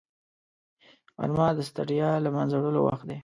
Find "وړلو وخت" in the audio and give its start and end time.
2.57-3.05